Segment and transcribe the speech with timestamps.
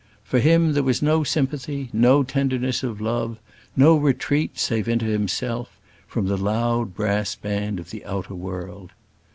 [0.23, 3.37] For him there was no sympathy; no tenderness of love;
[3.75, 8.93] no retreat, save into himself, from the loud brass band of the outer world.